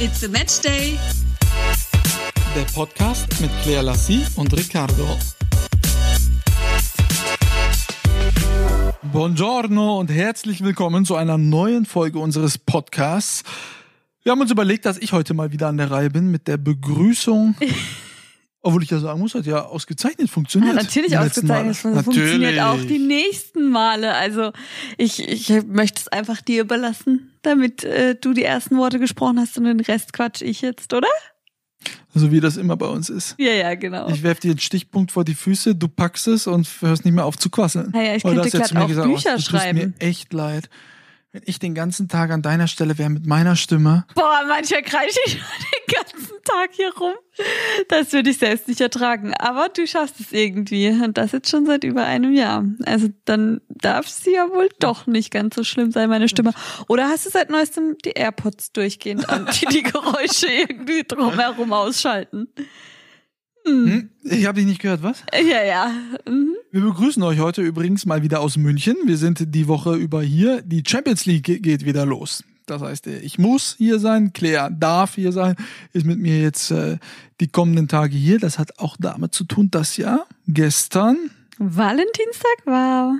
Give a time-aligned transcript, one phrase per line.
[0.00, 0.96] It's a Match Day.
[2.54, 5.18] Der Podcast mit Claire Lassie und Riccardo.
[9.10, 13.42] Buongiorno und herzlich willkommen zu einer neuen Folge unseres Podcasts.
[14.22, 16.58] Wir haben uns überlegt, dass ich heute mal wieder an der Reihe bin mit der
[16.58, 17.56] Begrüßung.
[18.60, 20.74] Obwohl ich ja sagen muss, hat ja ausgezeichnet funktioniert.
[20.74, 21.84] Ja, natürlich ausgezeichnet.
[21.84, 22.02] Male.
[22.02, 22.88] Funktioniert auch Natürlich.
[22.88, 24.14] die nächsten Male.
[24.14, 24.52] Also
[24.96, 29.56] ich, ich möchte es einfach dir überlassen, damit äh, du die ersten Worte gesprochen hast
[29.58, 31.08] und den Rest quatsch ich jetzt, oder?
[32.14, 33.36] So wie das immer bei uns ist.
[33.38, 34.08] Ja, ja, genau.
[34.08, 37.26] Ich werf dir einen Stichpunkt vor die Füße, du packst es und hörst nicht mehr
[37.26, 37.90] auf zu quasseln.
[37.92, 38.36] Naja, ich könnte
[38.74, 39.94] mir auch gesagt, Bücher oh, du tust schreiben.
[39.98, 40.68] mir echt leid.
[41.38, 44.04] Wenn ich den ganzen Tag an deiner Stelle wäre mit meiner Stimme.
[44.16, 45.34] Boah, manchmal kreische ich
[45.86, 47.12] den ganzen Tag hier rum.
[47.88, 49.34] Das würde ich selbst nicht ertragen.
[49.34, 50.88] Aber du schaffst es irgendwie.
[50.88, 52.64] Und das jetzt schon seit über einem Jahr.
[52.86, 56.54] Also dann darf sie ja wohl doch nicht ganz so schlimm sein, meine Stimme.
[56.88, 62.48] Oder hast du seit neuestem die AirPods durchgehend an, die die Geräusche irgendwie drumherum ausschalten?
[63.68, 64.08] Hm?
[64.24, 65.22] Ich habe dich nicht gehört, was?
[65.32, 65.92] Ja, ja.
[66.28, 66.54] Mhm.
[66.70, 68.96] Wir begrüßen euch heute übrigens mal wieder aus München.
[69.06, 70.62] Wir sind die Woche über hier.
[70.62, 72.44] Die Champions League ge- geht wieder los.
[72.66, 75.56] Das heißt, äh, ich muss hier sein, Claire darf hier sein,
[75.94, 76.98] ist mit mir jetzt äh,
[77.40, 78.38] die kommenden Tage hier.
[78.38, 81.16] Das hat auch damit zu tun, dass ja gestern,
[81.58, 82.58] Valentinstag?
[82.66, 83.14] Wow.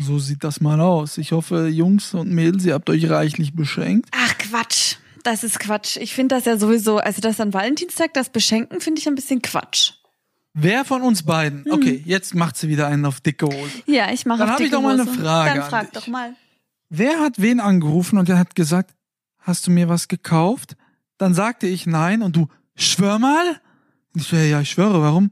[0.00, 1.16] so sieht das mal aus.
[1.18, 4.08] Ich hoffe, Jungs und Mädels, ihr habt euch reichlich beschenkt.
[4.12, 4.96] Ach, Quatsch.
[5.22, 5.96] Das ist Quatsch.
[5.96, 9.42] Ich finde das ja sowieso, also das an Valentinstag, das Beschenken, finde ich ein bisschen
[9.42, 9.92] Quatsch.
[10.52, 11.64] Wer von uns beiden?
[11.64, 11.72] Hm.
[11.72, 13.82] Okay, jetzt macht sie wieder einen auf dicke Hose.
[13.86, 15.06] Ja, ich mache Dann auf hab ich doch mal eine.
[15.06, 16.34] Frage Dann an frag doch mal.
[16.88, 18.94] Wer hat wen angerufen und der hat gesagt,
[19.38, 20.76] hast du mir was gekauft?
[21.18, 23.60] Dann sagte ich nein und du, schwör mal?
[24.16, 25.30] Ich so, ja, ja, ich schwöre, warum?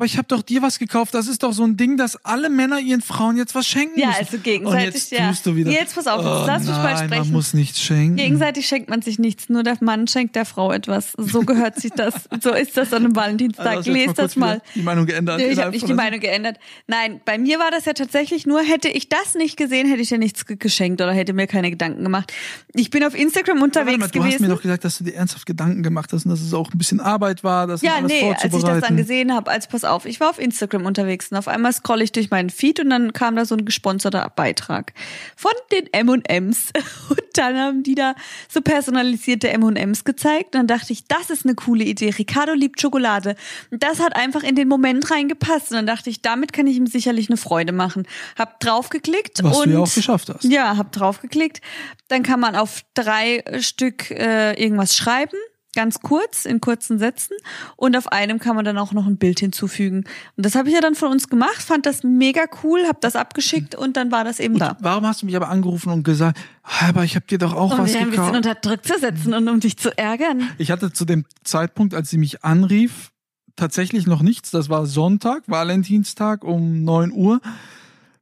[0.00, 1.12] Aber ich habe doch dir was gekauft.
[1.12, 4.06] Das ist doch so ein Ding, dass alle Männer ihren Frauen jetzt was schenken Ja,
[4.06, 4.20] müssen.
[4.20, 5.28] also gegenseitig, Und jetzt ja.
[5.28, 5.70] tust du wieder.
[5.70, 7.24] Jetzt pass auf, jetzt oh, lass mich mal sprechen.
[7.24, 8.16] Man muss nichts schenken.
[8.16, 11.12] Gegenseitig schenkt man sich nichts, nur der Mann schenkt der Frau etwas.
[11.18, 12.14] So gehört sich das.
[12.40, 13.66] So ist das an einem Valentinstag.
[13.66, 14.62] Also du Lest das mal.
[14.74, 15.42] Die Meinung geändert.
[15.42, 16.56] Ich habe nicht die Meinung geändert.
[16.86, 20.08] Nein, bei mir war das ja tatsächlich nur, hätte ich das nicht gesehen, hätte ich
[20.08, 22.32] dir nichts ge- geschenkt oder hätte mir keine Gedanken gemacht.
[22.72, 24.32] Ich bin auf Instagram unterwegs mal, du gewesen.
[24.36, 26.72] hast mir doch gesagt, dass du dir ernsthaft Gedanken gemacht hast und dass es auch
[26.72, 29.84] ein bisschen Arbeit war, das Ja, nee, als ich das dann gesehen habe, als pass
[29.84, 32.90] auf, ich war auf Instagram unterwegs und auf einmal scrolle ich durch meinen Feed und
[32.90, 34.92] dann kam da so ein gesponserter Beitrag
[35.36, 36.72] von den M&Ms
[37.08, 38.14] und dann haben die da
[38.48, 42.10] so personalisierte M&Ms gezeigt und dann dachte ich, das ist eine coole Idee.
[42.10, 43.36] Ricardo liebt Schokolade.
[43.70, 46.76] Und das hat einfach in den Moment reingepasst und dann dachte ich, damit kann ich
[46.76, 48.06] ihm sicherlich eine Freude machen.
[48.38, 50.44] Hab draufgeklickt Was und du ja auch geschafft hast.
[50.44, 51.60] ja, hab draufgeklickt.
[52.08, 55.36] Dann kann man auf drei Stück äh, irgendwas schreiben,
[55.74, 57.34] ganz kurz, in kurzen Sätzen.
[57.76, 60.04] Und auf einem kann man dann auch noch ein Bild hinzufügen.
[60.36, 63.16] Und das habe ich ja dann von uns gemacht, fand das mega cool, hab das
[63.16, 64.76] abgeschickt und dann war das eben da.
[64.80, 67.72] Warum hast du mich aber angerufen und gesagt, "Ah, aber ich habe dir doch auch
[67.72, 68.32] Um was dich ein gekauft?
[68.32, 70.48] bisschen unter Druck zu setzen und um dich zu ärgern.
[70.58, 73.10] Ich hatte zu dem Zeitpunkt, als sie mich anrief,
[73.56, 74.50] tatsächlich noch nichts.
[74.50, 77.40] Das war Sonntag, Valentinstag um 9 Uhr,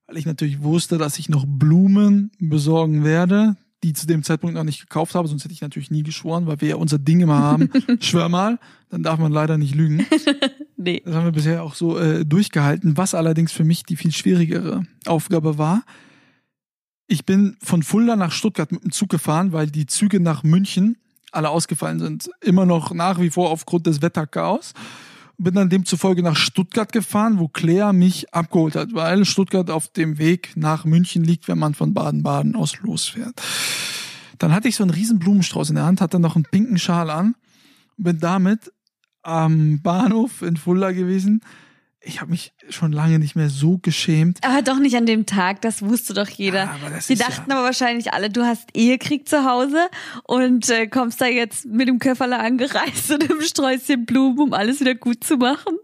[0.07, 4.65] weil ich natürlich wusste, dass ich noch Blumen besorgen werde, die zu dem Zeitpunkt noch
[4.65, 5.29] nicht gekauft habe.
[5.29, 7.71] Sonst hätte ich natürlich nie geschworen, weil wir ja unser Ding immer haben.
[8.01, 8.59] Schwör mal,
[8.91, 10.07] dann darf man leider nicht lügen.
[10.81, 11.03] Nee.
[11.05, 14.85] Das haben wir bisher auch so äh, durchgehalten, was allerdings für mich die viel schwierigere
[15.07, 15.83] Aufgabe war.
[17.09, 20.97] Ich bin von Fulda nach Stuttgart mit dem Zug gefahren, weil die Züge nach München
[21.33, 22.31] alle ausgefallen sind.
[22.43, 24.73] Immer noch nach wie vor aufgrund des Wetterchaos.
[25.39, 30.19] Bin dann demzufolge nach Stuttgart gefahren, wo Claire mich abgeholt hat, weil Stuttgart auf dem
[30.19, 33.41] Weg nach München liegt, wenn man von Baden-Baden aus losfährt.
[34.39, 37.11] Dann hatte ich so einen riesen Blumenstrauß in der Hand, hatte noch einen pinken Schal
[37.11, 37.35] an
[37.99, 38.73] bin damit
[39.23, 41.43] am Bahnhof in Fulda gewesen.
[42.01, 44.39] Ich habe mich schon lange nicht mehr so geschämt.
[44.45, 46.65] Aber doch nicht an dem Tag, das wusste doch jeder.
[46.65, 49.89] Ja, aber das Die ist dachten ja- aber wahrscheinlich alle, du hast Ehekrieg zu Hause
[50.25, 54.79] und äh, kommst da jetzt mit dem Köfferle angereist und einem Sträußchen Blumen, um alles
[54.81, 55.77] wieder gut zu machen.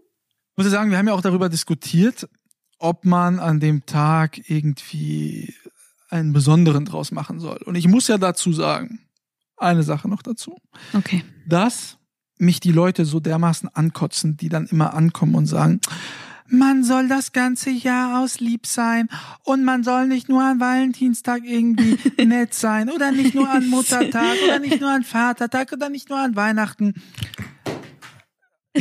[0.55, 2.27] muss ich sagen, wir haben ja auch darüber diskutiert,
[2.79, 5.53] ob man an dem Tag irgendwie
[6.09, 7.57] einen besonderen draus machen soll.
[7.65, 8.99] Und ich muss ja dazu sagen,
[9.57, 10.57] eine Sache noch dazu,
[10.93, 11.25] Okay.
[11.47, 11.97] dass
[12.37, 15.79] mich die Leute so dermaßen ankotzen, die dann immer ankommen und sagen,
[16.47, 19.09] man soll das ganze Jahr aus lieb sein
[19.43, 24.35] und man soll nicht nur an Valentinstag irgendwie nett sein oder nicht nur an Muttertag
[24.43, 26.93] oder nicht nur an Vatertag oder nicht nur an Weihnachten.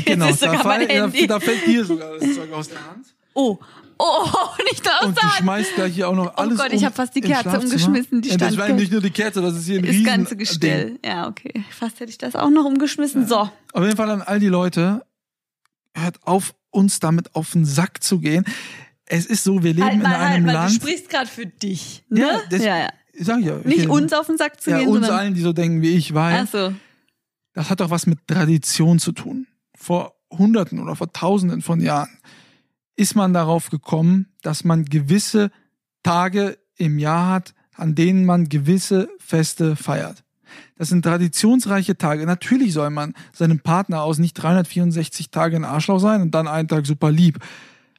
[0.04, 3.14] Genau, da, fall, da, da fällt dir sogar das Zeug aus der Hand.
[3.32, 3.60] Oh,
[3.99, 4.26] oh,
[4.70, 6.94] nicht aus Und du schmeißt gleich hier auch noch alles Oh Gott, ich um hab
[6.96, 9.56] fast die Kerze umgeschmissen, die ja, Das stand war ge- nicht nur die Kerze, das
[9.56, 10.38] ist hier ein Das riesen ganze Ding.
[10.38, 10.99] Gestell.
[11.05, 11.64] Ja, okay.
[11.70, 13.26] Fast hätte ich das auch noch umgeschmissen.
[13.26, 13.37] So.
[13.73, 15.05] Auf jeden Fall an all die Leute,
[15.96, 18.44] hört auf, uns damit auf den Sack zu gehen.
[19.06, 20.46] Es ist so, wir leben Halt in mal, halt einem.
[20.46, 20.73] Du Land.
[20.75, 22.05] sprichst gerade für dich.
[22.08, 22.20] Ne?
[22.20, 22.88] Ja, das- ja, ja.
[23.17, 23.58] Sag ich ja.
[23.62, 23.88] Nicht okay.
[24.02, 26.41] uns auf den Sack zu ja, gehen, uns allen, die so denken wie ich, weil
[26.44, 26.73] Ach so.
[27.52, 29.46] das hat doch was mit Tradition zu tun.
[29.76, 32.08] Vor Hunderten oder vor Tausenden von Jahren
[32.96, 35.50] ist man darauf gekommen, dass man gewisse
[36.02, 40.25] Tage im Jahr hat, an denen man gewisse Feste feiert.
[40.76, 42.26] Das sind traditionsreiche Tage.
[42.26, 46.69] Natürlich soll man seinem Partner aus nicht 364 Tage ein Arschloch sein und dann einen
[46.69, 47.38] Tag super lieb.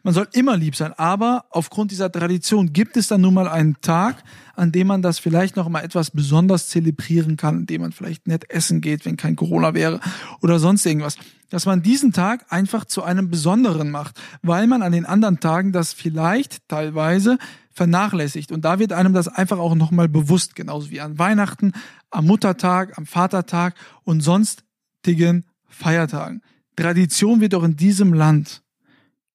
[0.05, 3.81] Man soll immer lieb sein, aber aufgrund dieser Tradition gibt es dann nun mal einen
[3.81, 4.23] Tag,
[4.55, 8.47] an dem man das vielleicht noch mal etwas besonders zelebrieren kann, indem man vielleicht nett
[8.51, 9.99] essen geht, wenn kein Corona wäre
[10.43, 11.17] oder sonst irgendwas.
[11.49, 15.71] Dass man diesen Tag einfach zu einem besonderen macht, weil man an den anderen Tagen
[15.71, 17.39] das vielleicht teilweise
[17.71, 18.51] vernachlässigt.
[18.51, 21.73] Und da wird einem das einfach auch nochmal bewusst, genauso wie an Weihnachten,
[22.11, 23.73] am Muttertag, am Vatertag
[24.03, 26.43] und sonstigen Feiertagen.
[26.75, 28.61] Tradition wird auch in diesem Land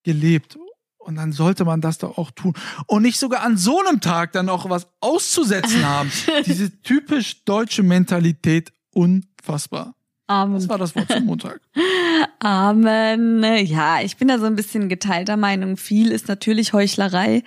[0.03, 0.60] gelebt.
[1.01, 2.53] Und dann sollte man das doch auch tun.
[2.87, 6.13] Und nicht sogar an so einem Tag dann auch was auszusetzen haben.
[6.47, 9.95] Diese typisch deutsche Mentalität, unfassbar.
[10.27, 10.55] Amen.
[10.55, 11.61] Das war das Wort zum Montag.
[12.39, 13.43] Amen.
[13.67, 15.77] Ja, ich bin da so ein bisschen geteilter Meinung.
[15.77, 17.43] Viel ist natürlich Heuchlerei.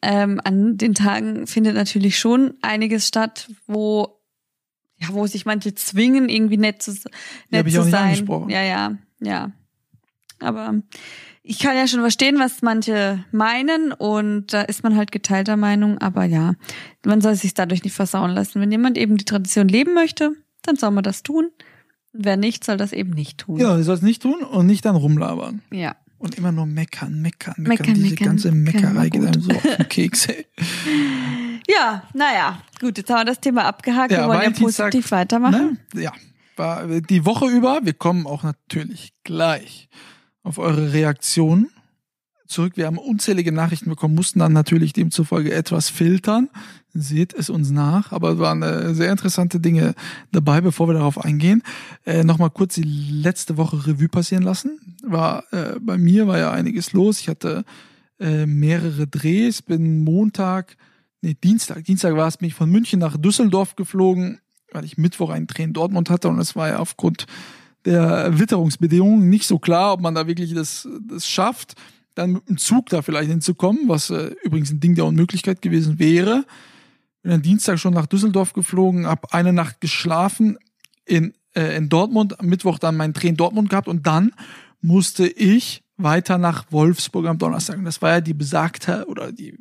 [0.00, 4.20] Ähm, an den Tagen findet natürlich schon einiges statt, wo
[4.98, 6.92] ja, wo sich manche zwingen, irgendwie nett zu,
[7.50, 8.26] nett zu sein.
[8.48, 9.52] Ja, ja, ja.
[10.44, 10.74] Aber
[11.42, 15.98] ich kann ja schon verstehen, was manche meinen und da ist man halt geteilter Meinung,
[15.98, 16.54] aber ja,
[17.04, 18.62] man soll sich dadurch nicht versauen lassen.
[18.62, 20.32] Wenn jemand eben die Tradition leben möchte,
[20.62, 21.50] dann soll man das tun.
[22.14, 23.60] Wer nicht, soll das eben nicht tun.
[23.60, 25.60] Ja, soll es nicht tun und nicht dann rumlabern.
[25.70, 25.96] Ja.
[26.16, 27.68] Und immer nur meckern, meckern, meckern.
[27.68, 30.26] Meckern, Diese meckern, ganze Meckerei geht einem so auf den Keks.
[30.26, 30.46] Ey.
[31.66, 34.12] Ja, naja, gut, jetzt haben wir das Thema abgehakt.
[34.12, 35.78] Ja, wir wollen ja positiv weitermachen.
[35.94, 36.02] Ne?
[36.02, 36.12] Ja,
[36.56, 37.80] war die Woche über.
[37.84, 39.88] Wir kommen auch natürlich gleich
[40.44, 41.70] auf eure Reaktionen
[42.46, 42.74] zurück.
[42.76, 46.48] Wir haben unzählige Nachrichten bekommen, mussten dann natürlich demzufolge etwas filtern.
[46.92, 49.94] Seht es uns nach, aber es waren äh, sehr interessante Dinge
[50.30, 51.62] dabei, bevor wir darauf eingehen.
[52.06, 54.78] Äh, Nochmal kurz die letzte Woche Revue passieren lassen.
[55.02, 57.18] War äh, bei mir war ja einiges los.
[57.20, 57.64] Ich hatte
[58.20, 60.76] äh, mehrere Drehs, bin Montag,
[61.20, 64.38] nee, Dienstag, Dienstag war es, bin ich von München nach Düsseldorf geflogen,
[64.70, 67.26] weil ich Mittwoch einen Dreh in Dortmund hatte und es war ja aufgrund
[67.84, 71.74] der Witterungsbedingungen nicht so klar, ob man da wirklich das, das schafft,
[72.14, 75.98] dann mit dem Zug da vielleicht hinzukommen, was äh, übrigens ein Ding der Unmöglichkeit gewesen
[75.98, 76.44] wäre.
[77.22, 80.58] Bin dann Dienstag schon nach Düsseldorf geflogen, hab eine Nacht geschlafen
[81.04, 84.32] in, äh, in Dortmund, am Mittwoch dann meinen Dreh in Dortmund gehabt und dann
[84.80, 87.78] musste ich weiter nach Wolfsburg am Donnerstag.
[87.84, 89.58] Das war ja die besagte oder die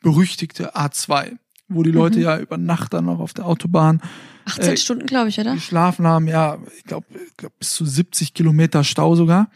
[0.00, 1.36] berüchtigte A2,
[1.68, 2.24] wo die Leute Mhm.
[2.24, 4.00] ja über Nacht dann noch auf der Autobahn
[4.46, 5.54] 18 Äh, Stunden, glaube ich, oder?
[5.54, 7.06] geschlafen haben, ja, ich glaube
[7.36, 9.48] glaub bis zu 70 Kilometer Stau sogar.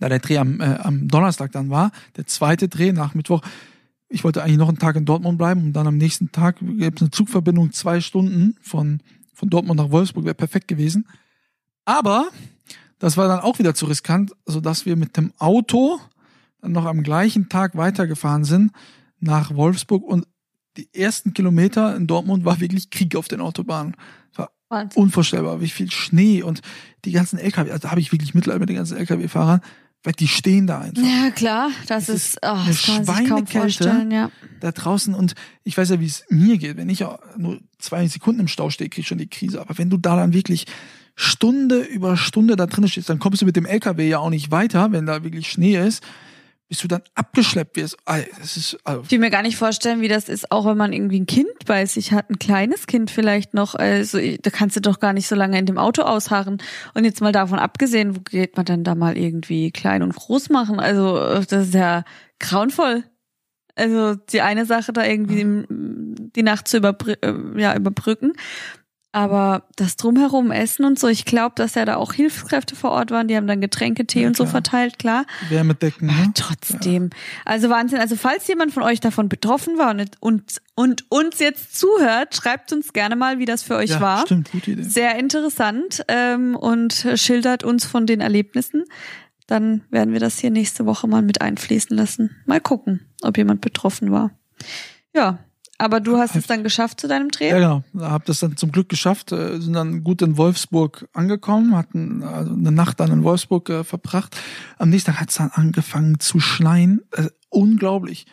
[0.00, 3.40] Da der Dreh am, äh, am Donnerstag dann war, der zweite Dreh nach Mittwoch.
[4.08, 6.98] Ich wollte eigentlich noch einen Tag in Dortmund bleiben und dann am nächsten Tag gibt
[6.98, 9.00] es eine Zugverbindung zwei Stunden von,
[9.32, 11.06] von Dortmund nach Wolfsburg, wäre perfekt gewesen.
[11.84, 12.28] Aber
[12.98, 15.98] das war dann auch wieder zu riskant, sodass wir mit dem Auto
[16.60, 18.72] dann noch am gleichen Tag weitergefahren sind
[19.20, 20.26] nach Wolfsburg und
[20.76, 23.96] die ersten Kilometer in Dortmund war wirklich Krieg auf den Autobahnen.
[24.34, 25.02] War Wahnsinn.
[25.02, 26.60] unvorstellbar, wie viel Schnee und
[27.04, 29.60] die ganzen LKW, also da habe ich wirklich Mitleid mit den ganzen LKW-Fahrern,
[30.02, 33.16] weil die stehen da einfach Ja, klar, das Es ist, oh, eine das kann man
[33.16, 34.30] sich kaum vorstellen, ja.
[34.60, 35.34] da draußen und
[35.64, 37.04] ich weiß ja, wie es mir geht, wenn ich
[37.36, 40.16] nur zwei Sekunden im Stau stehe, krieg ich schon die Krise, aber wenn du da
[40.16, 40.66] dann wirklich
[41.16, 44.50] Stunde über Stunde da drin stehst, dann kommst du mit dem LKW ja auch nicht
[44.50, 46.02] weiter, wenn da wirklich Schnee ist,
[46.68, 47.96] bis du dann abgeschleppt wirst.
[48.04, 50.92] Das ist, also, Ich will mir gar nicht vorstellen, wie das ist, auch wenn man
[50.92, 53.74] irgendwie ein Kind bei sich hat, ein kleines Kind vielleicht noch.
[53.76, 56.58] Also da kannst du doch gar nicht so lange in dem Auto ausharren.
[56.94, 60.50] Und jetzt mal davon abgesehen, wo geht man denn da mal irgendwie klein und groß
[60.50, 60.80] machen?
[60.80, 62.02] Also das ist ja
[62.40, 63.04] grauenvoll.
[63.76, 65.66] Also die eine Sache da irgendwie im-
[66.34, 68.32] die Nacht zu überbrü äh, ja, überbrücken.
[69.16, 73.10] Aber das drumherum Essen und so, ich glaube, dass ja da auch Hilfskräfte vor Ort
[73.10, 75.24] waren, die haben dann Getränke, Tee Ja, und so verteilt, klar.
[75.48, 76.32] Wärmedecken, Aber ne?
[76.34, 77.08] trotzdem.
[77.46, 77.98] Also Wahnsinn.
[77.98, 82.74] Also falls jemand von euch davon betroffen war und, und, und uns jetzt zuhört, schreibt
[82.74, 84.26] uns gerne mal, wie das für euch ja, war.
[84.26, 84.82] stimmt, gute Idee.
[84.82, 88.84] Sehr interessant ähm, und schildert uns von den Erlebnissen.
[89.46, 92.36] Dann werden wir das hier nächste Woche mal mit einfließen lassen.
[92.44, 94.32] Mal gucken, ob jemand betroffen war.
[95.14, 95.38] Ja,
[95.78, 97.50] aber du hast es dann geschafft zu deinem Dreh?
[97.50, 97.84] Ja, genau.
[97.98, 102.52] Hab das dann zum Glück geschafft, äh, sind dann gut in Wolfsburg angekommen, hatten also
[102.52, 104.36] eine Nacht dann in Wolfsburg äh, verbracht.
[104.78, 107.02] Am nächsten Tag hat es dann angefangen zu schneien.
[107.12, 108.26] Äh, unglaublich.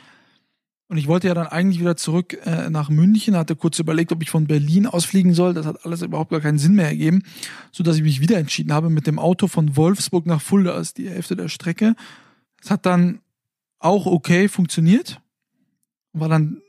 [0.88, 4.22] Und ich wollte ja dann eigentlich wieder zurück äh, nach München, hatte kurz überlegt, ob
[4.22, 5.54] ich von Berlin ausfliegen soll.
[5.54, 7.24] Das hat alles überhaupt gar keinen Sinn mehr ergeben,
[7.72, 10.90] so dass ich mich wieder entschieden habe, mit dem Auto von Wolfsburg nach Fulda, das
[10.90, 11.96] ist die Hälfte der Strecke.
[12.62, 13.22] Es hat dann
[13.80, 15.20] auch okay funktioniert.
[16.14, 16.62] War dann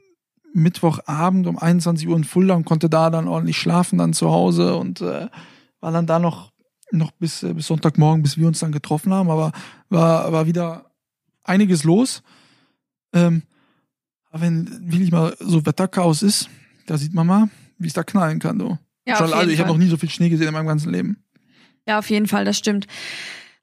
[0.54, 4.76] Mittwochabend um 21 Uhr in Fulda und konnte da dann ordentlich schlafen dann zu Hause
[4.76, 5.28] und äh,
[5.80, 6.52] war dann da noch,
[6.92, 9.52] noch bis, äh, bis Sonntagmorgen, bis wir uns dann getroffen haben, aber
[9.88, 10.86] war, war wieder
[11.42, 12.22] einiges los.
[13.12, 13.42] Ähm,
[14.30, 16.48] aber wenn wirklich mal so Wetterchaos ist,
[16.86, 18.78] da sieht man mal, wie es da knallen kann, du.
[19.06, 21.22] Ja, also ich habe noch nie so viel Schnee gesehen in meinem ganzen Leben.
[21.86, 22.86] Ja, auf jeden Fall, das stimmt.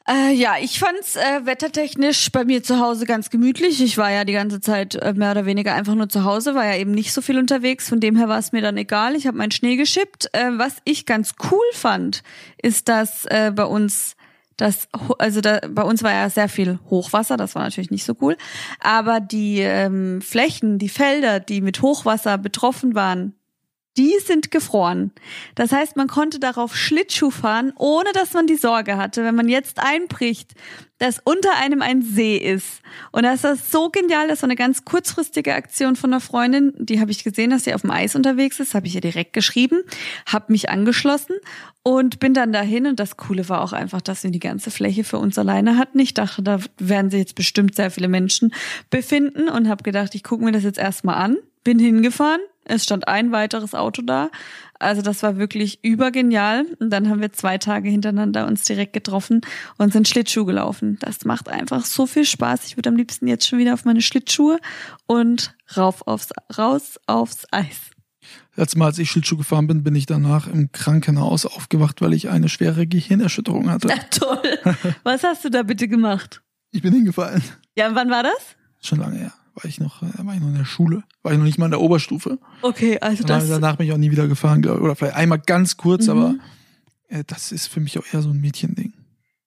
[0.08, 3.82] Äh, ja, ich fand's äh, wettertechnisch bei mir zu Hause ganz gemütlich.
[3.82, 6.66] Ich war ja die ganze Zeit äh, mehr oder weniger einfach nur zu Hause, war
[6.66, 7.88] ja eben nicht so viel unterwegs.
[7.88, 9.16] Von dem her war es mir dann egal.
[9.16, 10.30] Ich habe meinen Schnee geschippt.
[10.34, 12.24] Äh, was ich ganz cool fand,
[12.62, 14.16] ist, dass äh, bei uns
[14.58, 18.16] das, also da, bei uns war ja sehr viel Hochwasser, das war natürlich nicht so
[18.22, 18.38] cool.
[18.80, 23.34] Aber die ähm, Flächen, die Felder, die mit Hochwasser betroffen waren,
[23.98, 25.12] die sind gefroren.
[25.56, 29.50] Das heißt, man konnte darauf Schlittschuh fahren, ohne dass man die Sorge hatte, wenn man
[29.50, 30.54] jetzt einbricht,
[30.98, 32.82] dass unter einem ein See ist.
[33.12, 37.00] Und das ist so genial, das war eine ganz kurzfristige Aktion von einer Freundin, die
[37.00, 39.82] habe ich gesehen, dass sie auf dem Eis unterwegs ist, habe ich ihr direkt geschrieben,
[40.28, 41.36] habe mich angeschlossen
[41.84, 45.04] und bin dann dahin und das Coole war auch einfach, dass wir die ganze Fläche
[45.04, 46.00] für uns alleine hatten.
[46.00, 48.54] Ich dachte, da werden sich jetzt bestimmt sehr viele Menschen
[48.92, 53.08] befinden und habe gedacht, ich gucke mir das jetzt erstmal an, bin hingefahren, es stand
[53.08, 54.30] ein weiteres Auto da.
[54.80, 56.66] Also das war wirklich übergenial.
[56.80, 59.42] Und dann haben wir zwei Tage hintereinander uns direkt getroffen
[59.78, 60.98] und sind Schlittschuh gelaufen.
[61.02, 62.66] Das macht einfach so viel Spaß.
[62.66, 64.60] Ich würde am liebsten jetzt schon wieder auf meine Schlittschuhe
[65.06, 67.92] und rauf aufs, raus aufs Eis.
[68.56, 72.30] Letztes Mal, als ich Schlittschuh gefahren bin, bin ich danach im Krankenhaus aufgewacht, weil ich
[72.30, 73.88] eine schwere Gehirnerschütterung hatte.
[73.88, 74.60] Ja, toll.
[75.04, 76.42] Was hast du da bitte gemacht?
[76.72, 77.42] Ich bin hingefallen.
[77.76, 78.56] Ja, und wann war das?
[78.82, 79.34] Schon lange her.
[79.56, 81.04] War ich noch, äh, war ich noch in der Schule.
[81.24, 82.40] War ich noch nicht mal in der Oberstufe.
[82.62, 83.50] Okay, also dann- das.
[83.50, 84.84] danach bin ich auch nie wieder gefahren, glaube ich.
[84.84, 86.12] Oder vielleicht einmal ganz kurz, Mhm.
[86.12, 86.36] aber
[87.10, 88.94] äh, das ist für mich auch eher so ein Mädchending.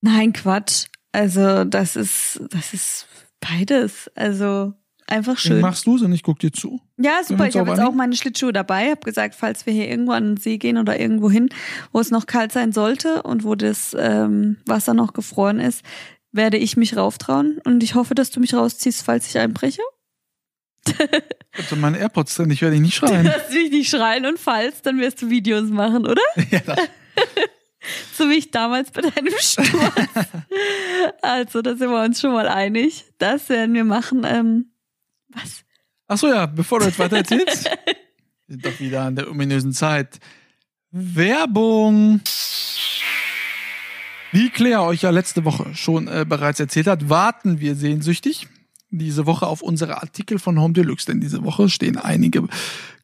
[0.03, 0.87] Nein, Quatsch.
[1.13, 3.07] Also das ist, das ist
[3.41, 4.11] beides.
[4.15, 4.75] Also
[5.07, 5.61] einfach schön.
[5.61, 6.81] machst du und ich guck dir zu.
[6.99, 7.47] Ja, super.
[7.49, 8.91] Ich habe jetzt auch meine Schlittschuhe dabei.
[8.91, 11.49] Habe gesagt, falls wir hier irgendwo an den See gehen oder irgendwo hin,
[11.93, 15.83] wo es noch kalt sein sollte und wo das ähm, Wasser noch gefroren ist,
[16.33, 17.59] werde ich mich rauftrauen.
[17.65, 19.83] Und ich hoffe, dass du mich rausziehst, falls ich einbreche.
[21.57, 23.25] Also meine AirPods drin, ich werde dich nicht Du schreien.
[23.25, 26.21] wirst mich nicht schreien und falls, dann wirst du Videos machen, oder?
[26.51, 26.61] ja,
[28.13, 29.69] So wie ich damals bei deinem Sturz.
[31.23, 33.05] also, da sind wir uns schon mal einig.
[33.19, 34.25] Das werden wir machen.
[34.27, 34.73] Ähm,
[35.29, 35.65] was?
[36.09, 37.67] ach so, ja, bevor du jetzt weiter erzählst.
[37.67, 37.77] wir
[38.49, 40.19] sind doch wieder an der ominösen Zeit.
[40.91, 42.21] Werbung.
[44.33, 48.49] Wie Claire euch ja letzte Woche schon äh, bereits erzählt hat, warten wir sehnsüchtig
[48.99, 52.47] diese Woche auf unsere Artikel von Home Deluxe, denn diese Woche stehen einige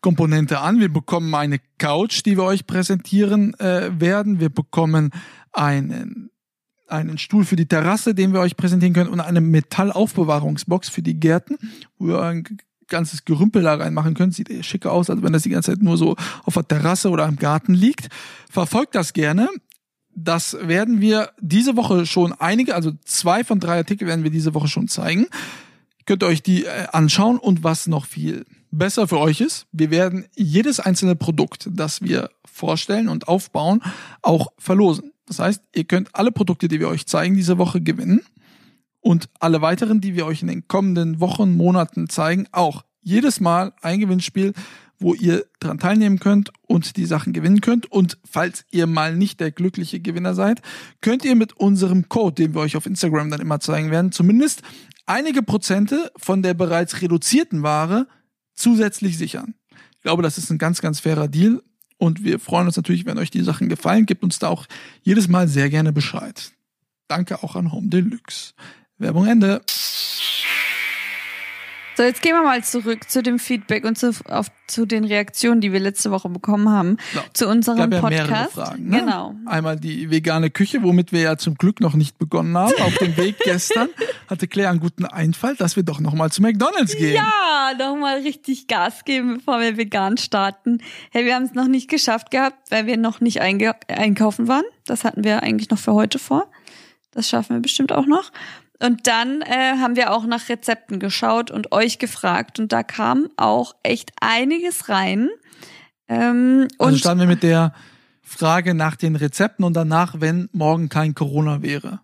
[0.00, 0.80] Komponente an.
[0.80, 4.40] Wir bekommen eine Couch, die wir euch präsentieren äh, werden.
[4.40, 5.10] Wir bekommen
[5.52, 6.30] einen,
[6.86, 11.18] einen Stuhl für die Terrasse, den wir euch präsentieren können und eine Metallaufbewahrungsbox für die
[11.18, 11.56] Gärten,
[11.98, 12.44] wo ihr ein
[12.88, 14.34] ganzes Gerümpel da reinmachen könnt.
[14.34, 17.10] Sieht eh schicker aus, als wenn das die ganze Zeit nur so auf der Terrasse
[17.10, 18.08] oder im Garten liegt.
[18.50, 19.48] Verfolgt das gerne.
[20.14, 24.54] Das werden wir diese Woche schon einige, also zwei von drei Artikel werden wir diese
[24.54, 25.26] Woche schon zeigen.
[26.10, 29.92] Könnt ihr euch die äh, anschauen und was noch viel besser für euch ist, wir
[29.92, 33.80] werden jedes einzelne Produkt, das wir vorstellen und aufbauen,
[34.20, 35.12] auch verlosen.
[35.26, 38.22] Das heißt, ihr könnt alle Produkte, die wir euch zeigen, diese Woche gewinnen
[38.98, 43.72] und alle weiteren, die wir euch in den kommenden Wochen, Monaten zeigen, auch jedes Mal
[43.80, 44.52] ein Gewinnspiel,
[45.00, 47.90] wo ihr dran teilnehmen könnt und die Sachen gewinnen könnt.
[47.90, 50.60] Und falls ihr mal nicht der glückliche Gewinner seid,
[51.00, 54.62] könnt ihr mit unserem Code, den wir euch auf Instagram dann immer zeigen werden, zumindest
[55.10, 58.06] einige Prozente von der bereits reduzierten Ware
[58.54, 59.54] zusätzlich sichern.
[59.96, 61.62] Ich glaube, das ist ein ganz, ganz fairer Deal.
[61.98, 64.06] Und wir freuen uns natürlich, wenn euch die Sachen gefallen.
[64.06, 64.66] Gebt uns da auch
[65.02, 66.52] jedes Mal sehr gerne Bescheid.
[67.08, 68.54] Danke auch an Home Deluxe.
[68.96, 69.60] Werbung Ende.
[72.00, 75.60] So, jetzt gehen wir mal zurück zu dem Feedback und zu, auf, zu den Reaktionen,
[75.60, 78.52] die wir letzte Woche bekommen haben, So, zu unserem gab ja mehrere Podcast.
[78.54, 78.88] Fragen.
[78.88, 79.00] Ne?
[79.00, 79.34] Genau.
[79.44, 82.72] Einmal die vegane Küche, womit wir ja zum Glück noch nicht begonnen haben.
[82.80, 83.90] Auf dem Weg gestern
[84.28, 87.16] hatte Claire einen guten Einfall, dass wir doch noch mal zu McDonald's gehen.
[87.16, 90.78] Ja, nochmal richtig Gas geben, bevor wir vegan starten.
[91.10, 94.64] Hey, wir haben es noch nicht geschafft gehabt, weil wir noch nicht einkaufen waren.
[94.86, 96.50] Das hatten wir eigentlich noch für heute vor.
[97.10, 98.32] Das schaffen wir bestimmt auch noch.
[98.82, 102.58] Und dann äh, haben wir auch nach Rezepten geschaut und euch gefragt.
[102.58, 105.28] Und da kam auch echt einiges rein.
[106.08, 107.74] Ähm, Also und starten wir mit der
[108.22, 112.00] Frage nach den Rezepten und danach, wenn morgen kein Corona wäre.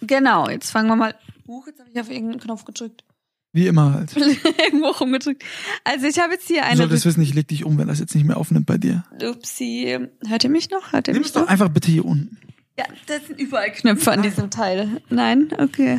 [0.00, 1.14] genau, jetzt fangen wir mal.
[1.46, 3.04] Huch, jetzt habe ich auf irgendeinen Knopf gedrückt.
[3.52, 4.14] Wie immer halt.
[4.64, 5.42] Irgendwo rumgedrückt.
[5.84, 6.76] Also ich habe jetzt hier Du eine.
[6.76, 9.04] solltest wissen, ich leg dich um, wenn das jetzt nicht mehr aufnimmt bei dir.
[9.22, 9.98] Upsi.
[10.26, 10.92] Hört ihr mich noch?
[10.92, 12.38] Hört ihr Nimm mich es doch einfach bitte hier unten.
[12.78, 15.00] Ja, das sind überall Knöpfe an diesem Teil.
[15.08, 15.48] Nein?
[15.58, 15.98] Okay.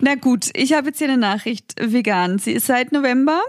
[0.00, 1.74] Na gut, ich habe jetzt hier eine Nachricht.
[1.80, 2.38] Vegan.
[2.38, 3.40] Sie ist seit November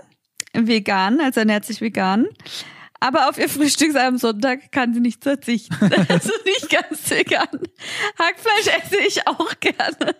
[0.53, 2.27] vegan, also ernährt sich vegan.
[2.99, 5.75] Aber auf ihr Frühstücksei am Sonntag kann sie nicht verzichten.
[6.09, 7.47] Also nicht ganz vegan.
[8.17, 10.15] Hackfleisch esse ich auch gerne.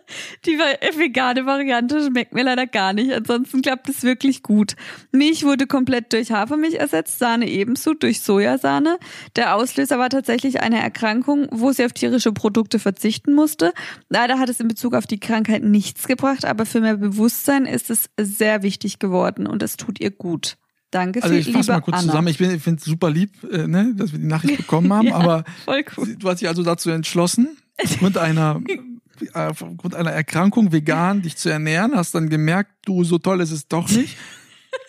[0.46, 3.12] Die vegane Variante schmeckt mir leider gar nicht.
[3.12, 4.76] Ansonsten klappt es wirklich gut.
[5.12, 9.00] Milch wurde komplett durch Hafermilch ersetzt, Sahne ebenso durch Sojasahne.
[9.36, 13.74] Der Auslöser war tatsächlich eine Erkrankung, wo sie auf tierische Produkte verzichten musste.
[14.10, 17.90] Leider hat es in Bezug auf die Krankheit nichts gebracht, aber für mehr Bewusstsein ist
[17.90, 20.58] es sehr wichtig geworden und es tut ihr gut.
[20.92, 22.08] Danke Also ich fasse mal kurz Anna.
[22.08, 22.28] zusammen.
[22.30, 25.08] Ich, bin- ich finde es super lieb, äh, ne, dass wir die Nachricht bekommen haben,
[25.08, 26.16] Ja, aber voll cool.
[26.18, 28.60] du hast dich also dazu entschlossen, aufgrund einer,
[29.34, 33.52] äh, aufgrund einer Erkrankung vegan dich zu ernähren, hast dann gemerkt, du, so toll ist
[33.52, 34.18] es doch nicht.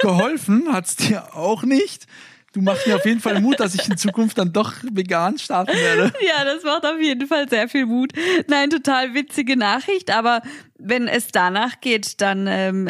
[0.01, 2.07] Geholfen hat's dir auch nicht.
[2.53, 5.73] Du machst mir auf jeden Fall Mut, dass ich in Zukunft dann doch vegan starten
[5.77, 6.13] werde.
[6.27, 8.13] Ja, das macht auf jeden Fall sehr viel Mut.
[8.49, 10.43] Nein, total witzige Nachricht, aber
[10.79, 12.89] wenn es danach geht, dann ähm,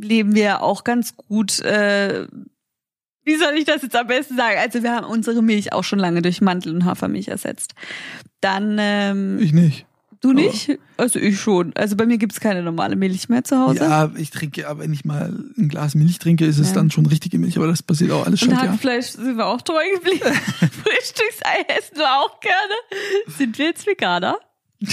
[0.00, 1.60] leben wir auch ganz gut.
[1.60, 2.26] Äh,
[3.24, 4.56] wie soll ich das jetzt am besten sagen?
[4.58, 7.74] Also wir haben unsere Milch auch schon lange durch Mandel- und Hafermilch ersetzt.
[8.40, 9.84] Dann ähm, Ich nicht.
[10.20, 10.78] du nicht?
[10.96, 11.72] Also ich schon.
[11.76, 13.80] Also bei mir gibt's keine normale Milch mehr zu Hause.
[13.80, 16.74] Ja, ich trinke, aber wenn ich mal ein Glas Milch trinke, ist es Ja.
[16.76, 18.62] dann schon richtige Milch, aber das passiert auch alles schon, Und ja.
[18.72, 20.20] Hackfleisch sind wir auch treu geblieben.
[20.82, 23.36] Frühstücksei essen wir auch gerne.
[23.36, 24.38] Sind wir jetzt Veganer?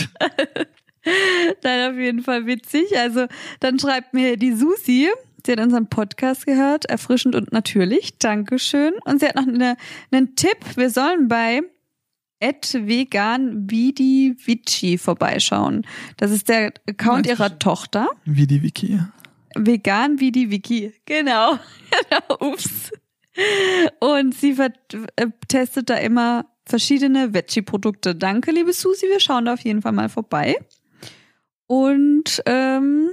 [1.63, 2.97] Nein, auf jeden Fall witzig.
[2.97, 3.27] Also
[3.59, 5.09] dann schreibt mir die Susi,
[5.45, 8.17] sie hat unseren Podcast gehört, erfrischend und natürlich.
[8.17, 8.93] Dankeschön.
[9.05, 9.77] Und sie hat noch eine,
[10.11, 10.57] einen Tipp.
[10.75, 11.61] Wir sollen bei
[12.41, 15.85] vegan Vici vorbeischauen.
[16.17, 17.57] Das ist der Account ihrer?
[17.59, 18.09] Tochter.
[18.25, 18.99] Wie die Wiki.
[19.55, 20.93] Vegan wie die Wiki.
[21.05, 21.57] Genau.
[22.39, 22.91] Ups.
[23.99, 28.15] Und sie äh, testet da immer verschiedene Veggie-Produkte.
[28.15, 29.07] Danke, liebe Susi.
[29.07, 30.55] Wir schauen da auf jeden Fall mal vorbei.
[31.67, 33.09] Und ähm,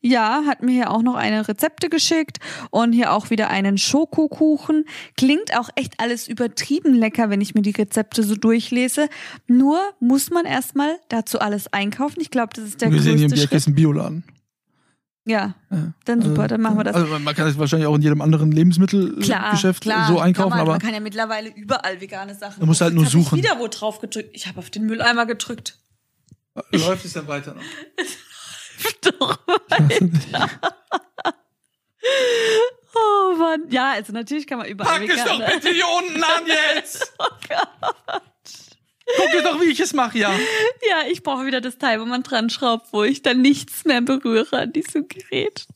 [0.00, 2.38] ja, hat mir hier auch noch eine Rezepte geschickt
[2.70, 4.84] und hier auch wieder einen Schokokuchen.
[5.16, 9.08] Klingt auch echt alles übertrieben lecker, wenn ich mir die Rezepte so durchlese.
[9.48, 12.20] Nur muss man erstmal dazu alles einkaufen.
[12.20, 13.56] Ich glaube, das ist der Wir sehen hier im größte Schritt.
[13.56, 14.24] ist ein Bioladen.
[15.28, 15.92] Ja, Ja.
[16.04, 16.94] dann super, Also, dann machen wir das.
[16.94, 20.80] Also man kann es wahrscheinlich auch in jedem anderen Lebensmittelgeschäft so einkaufen, man, aber man
[20.80, 22.60] kann ja mittlerweile überall vegane Sachen.
[22.60, 23.38] Du musst halt nur suchen.
[23.38, 24.30] Ich wieder wo drauf gedrückt.
[24.34, 25.80] Ich habe auf den Mülleimer gedrückt.
[26.72, 27.62] Läuft es dann weiter noch.
[29.18, 29.38] Doch.
[32.98, 33.68] Oh Mann.
[33.70, 37.12] Ja, also natürlich kann man überall Pack es doch bitte hier unten an jetzt!
[39.16, 40.32] Guck dir doch, wie ich es mache, ja.
[40.88, 44.00] Ja, ich brauche wieder das Teil, wo man dran schraubt, wo ich dann nichts mehr
[44.00, 45.66] berühre an diesem Gerät.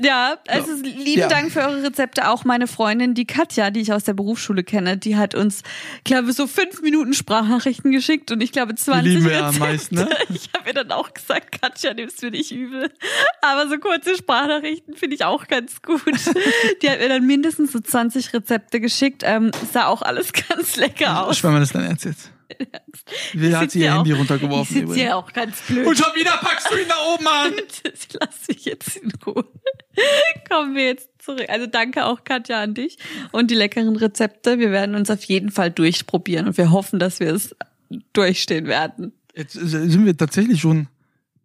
[0.00, 1.28] Ja, also lieben Ja.
[1.28, 2.28] Dank für eure Rezepte.
[2.28, 5.62] Auch meine Freundin, die Katja, die ich aus der Berufsschule kenne, die hat uns,
[6.04, 9.60] glaube so fünf Minuten Sprachnachrichten geschickt und ich glaube 20 lieben ja Rezepte.
[9.60, 10.08] meisten, ne?
[10.30, 12.90] Ich habe ihr dann auch gesagt, Katja, nimm's mir nicht übel.
[13.42, 16.02] Aber so kurze Sprachnachrichten finde ich auch ganz gut.
[16.82, 19.22] Die hat mir dann mindestens so 20 Rezepte geschickt.
[19.24, 21.36] Ähm, sah auch alles ganz lecker aus.
[21.36, 22.30] Ich meine, das ist dein Ernst jetzt.
[23.34, 24.76] Wer hat sie ihr ja Handy auch- runtergeworfen?
[24.76, 25.86] Ich sitze hier auch ganz blöd.
[25.86, 27.52] Und schon wieder packst du ihn da oben an!
[28.20, 29.44] Lass mich jetzt in Ruhe.
[30.50, 31.46] Kommen wir jetzt zurück.
[31.48, 32.98] Also danke auch Katja an dich
[33.30, 34.58] und die leckeren Rezepte.
[34.58, 37.54] Wir werden uns auf jeden Fall durchprobieren und wir hoffen, dass wir es
[38.12, 39.12] durchstehen werden.
[39.34, 40.88] Jetzt sind wir tatsächlich schon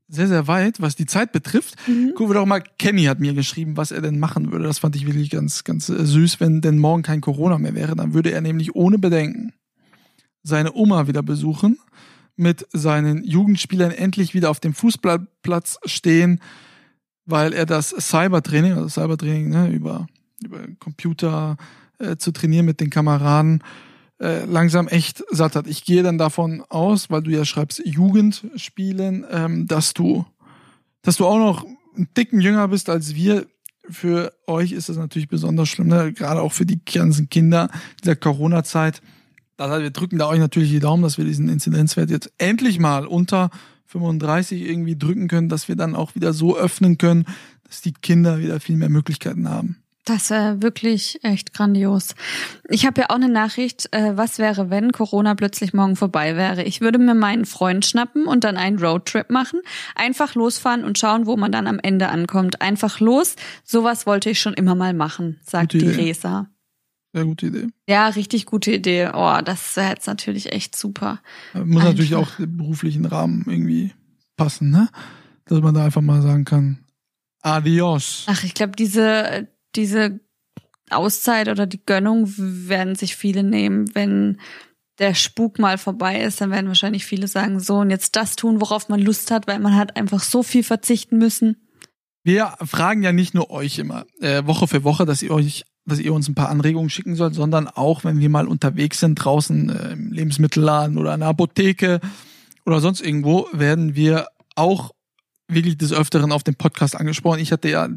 [0.10, 1.76] sehr, sehr weit, was die Zeit betrifft.
[1.88, 2.14] Mhm.
[2.16, 4.64] Gucken wir doch mal, Kenny hat mir geschrieben, was er denn machen würde.
[4.64, 6.40] Das fand ich wirklich ganz, ganz äh, süß.
[6.40, 9.52] Wenn denn morgen kein Corona mehr wäre, dann würde er nämlich ohne Bedenken
[10.44, 11.80] seine Oma wieder besuchen,
[12.36, 16.40] mit seinen Jugendspielern endlich wieder auf dem Fußballplatz stehen,
[17.26, 20.08] weil er das Cybertraining, also Cybertraining ne, über,
[20.44, 21.58] über Computer
[22.00, 23.64] äh, zu trainieren mit den Kameraden,
[24.20, 25.68] äh, langsam echt satt hat.
[25.68, 30.26] Ich gehe dann davon aus, weil du ja schreibst Jugendspielen, ähm, dass du,
[31.02, 33.48] dass du auch noch einen dicken jünger bist als wir.
[33.90, 36.12] Für euch ist das natürlich besonders schlimm, ne?
[36.14, 37.70] gerade auch für die ganzen Kinder
[38.04, 39.02] dieser Corona-Zeit.
[39.58, 42.80] Das heißt, wir drücken da euch natürlich die Daumen, dass wir diesen Inzidenzwert jetzt endlich
[42.80, 43.50] mal unter
[43.88, 47.26] 35 irgendwie drücken können, dass wir dann auch wieder so öffnen können,
[47.64, 49.78] dass die Kinder wieder viel mehr Möglichkeiten haben.
[50.06, 52.16] Das wäre wirklich echt grandios.
[52.70, 56.64] Ich habe ja auch eine Nachricht, äh, was wäre, wenn Corona plötzlich morgen vorbei wäre.
[56.64, 59.60] Ich würde mir meinen Freund schnappen und dann einen Roadtrip machen.
[59.96, 62.62] Einfach losfahren und schauen, wo man dann am Ende ankommt.
[62.62, 63.36] Einfach los.
[63.66, 66.04] Sowas wollte ich schon immer mal machen, sagt Gute die Idee.
[66.04, 66.48] Resa.
[67.18, 67.68] Sehr gute Idee.
[67.90, 69.10] Ja, richtig gute Idee.
[69.12, 71.20] Oh, das wäre jetzt natürlich echt super.
[71.56, 71.84] Muss Einfach.
[71.86, 73.92] natürlich auch den beruflichen Rahmen irgendwie
[74.36, 74.88] passen, ne?
[75.46, 76.86] Dass man da einfach mal sagen kann,
[77.42, 78.26] adios.
[78.28, 80.20] Ach, ich glaube, diese, diese
[80.92, 84.38] Auszeit oder die Gönnung werden sich viele nehmen, wenn
[85.00, 88.62] der Spuk mal vorbei ist, dann werden wahrscheinlich viele sagen, so und jetzt das tun,
[88.62, 91.68] worauf man Lust hat, weil man hat einfach so viel verzichten müssen.
[92.24, 96.00] Wir fragen ja nicht nur euch immer, äh, Woche für Woche, dass ihr euch dass
[96.00, 99.70] ihr uns ein paar Anregungen schicken sollt, sondern auch, wenn wir mal unterwegs sind, draußen
[99.70, 102.00] äh, im Lebensmittelladen oder in der Apotheke
[102.66, 104.92] oder sonst irgendwo, werden wir auch
[105.48, 107.40] wirklich des Öfteren auf dem Podcast angesprochen.
[107.40, 107.88] Ich hatte ja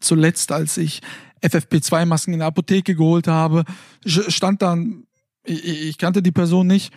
[0.00, 1.02] zuletzt, als ich
[1.42, 3.64] FFP2-Masken in der Apotheke geholt habe,
[4.04, 5.04] stand dann,
[5.44, 6.92] ich, kannte die Person nicht,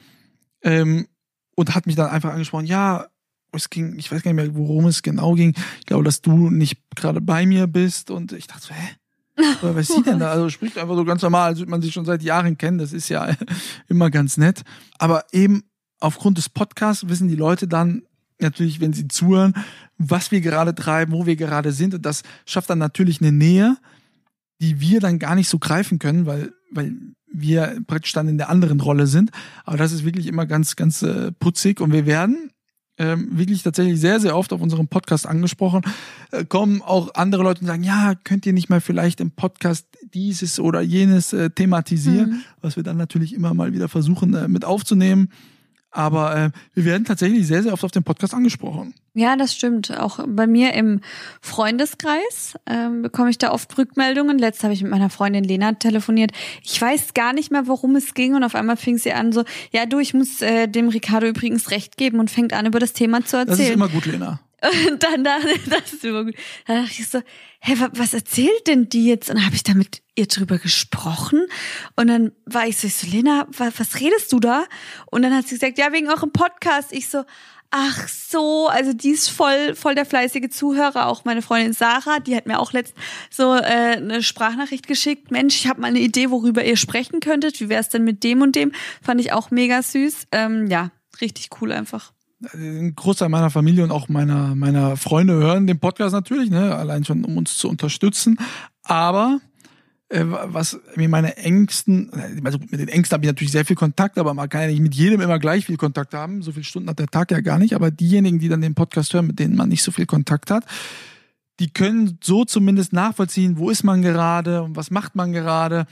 [0.61, 1.07] ähm,
[1.55, 3.07] und hat mich dann einfach angesprochen, ja,
[3.51, 5.55] es ging, ich weiß gar nicht mehr, worum es genau ging.
[5.79, 8.95] Ich glaube, dass du nicht gerade bei mir bist und ich dachte so, hä?
[9.61, 10.31] Oder was sie denn da?
[10.31, 12.77] Also spricht einfach so ganz normal, als würde man sich schon seit Jahren kennen.
[12.77, 13.35] Das ist ja
[13.87, 14.63] immer ganz nett.
[14.97, 15.63] Aber eben
[15.99, 18.03] aufgrund des Podcasts wissen die Leute dann
[18.39, 19.53] natürlich, wenn sie zuhören,
[19.97, 21.93] was wir gerade treiben, wo wir gerade sind.
[21.93, 23.77] Und das schafft dann natürlich eine Nähe,
[24.61, 26.93] die wir dann gar nicht so greifen können, weil, weil
[27.31, 29.31] wir praktisch dann in der anderen Rolle sind.
[29.65, 31.81] Aber das ist wirklich immer ganz, ganz äh, putzig.
[31.81, 32.51] Und wir werden
[32.99, 35.81] ähm, wirklich tatsächlich sehr, sehr oft auf unserem Podcast angesprochen,
[36.31, 39.87] äh, kommen auch andere Leute und sagen, ja, könnt ihr nicht mal vielleicht im Podcast
[40.13, 42.41] dieses oder jenes äh, thematisieren, mhm.
[42.61, 45.31] was wir dann natürlich immer mal wieder versuchen äh, mit aufzunehmen.
[45.91, 48.93] Aber äh, wir werden tatsächlich sehr, sehr oft auf dem Podcast angesprochen.
[49.15, 49.97] Ja, das stimmt.
[49.97, 51.01] Auch bei mir im
[51.41, 54.37] Freundeskreis ähm, bekomme ich da oft Rückmeldungen.
[54.37, 56.31] Letzt habe ich mit meiner Freundin Lena telefoniert.
[56.63, 58.35] Ich weiß gar nicht mehr, worum es ging.
[58.35, 61.71] Und auf einmal fing sie an so, ja du, ich muss äh, dem Ricardo übrigens
[61.71, 63.57] recht geben und fängt an, über das Thema zu erzählen.
[63.57, 64.39] Das ist immer gut, Lena.
[64.61, 66.35] Und dann dachte das ist immer gut.
[66.67, 67.21] Dann dachte ich so,
[67.61, 69.29] hä, was erzählt denn die jetzt?
[69.29, 71.45] Und dann habe ich da mit ihr drüber gesprochen.
[71.95, 74.65] Und dann war ich so, ich so, Lena, was, was redest du da?
[75.07, 76.91] Und dann hat sie gesagt, ja, wegen eurem Podcast.
[76.91, 77.23] Ich so,
[77.71, 81.07] ach so, also die ist voll, voll der fleißige Zuhörer.
[81.07, 82.93] Auch meine Freundin Sarah, die hat mir auch letzt
[83.29, 85.31] so äh, eine Sprachnachricht geschickt.
[85.31, 87.59] Mensch, ich habe mal eine Idee, worüber ihr sprechen könntet.
[87.61, 88.71] Wie wär's denn mit dem und dem?
[89.01, 90.27] Fand ich auch mega süß.
[90.31, 90.91] Ähm, ja,
[91.21, 92.11] richtig cool einfach
[92.53, 97.03] ein Großteil meiner Familie und auch meiner, meiner Freunde hören den Podcast natürlich, ne, allein
[97.03, 98.37] schon um uns zu unterstützen.
[98.83, 99.39] Aber
[100.09, 102.11] äh, was mir meine engsten,
[102.43, 104.79] also mit den engsten habe ich natürlich sehr viel Kontakt, aber man kann ja nicht
[104.79, 106.41] mit jedem immer gleich viel Kontakt haben.
[106.41, 107.75] So viele Stunden hat der Tag ja gar nicht.
[107.75, 110.65] Aber diejenigen, die dann den Podcast hören, mit denen man nicht so viel Kontakt hat,
[111.59, 115.85] die können so zumindest nachvollziehen, wo ist man gerade und was macht man gerade.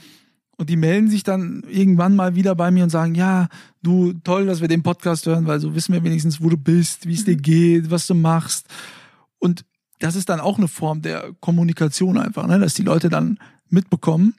[0.58, 3.48] Und die melden sich dann irgendwann mal wieder bei mir und sagen, ja,
[3.82, 7.06] du, toll, dass wir den Podcast hören, weil so wissen wir wenigstens, wo du bist,
[7.06, 7.42] wie es dir mhm.
[7.42, 8.66] geht, was du machst.
[9.38, 9.64] Und
[10.00, 12.58] das ist dann auch eine Form der Kommunikation einfach, ne?
[12.58, 14.34] dass die Leute dann mitbekommen,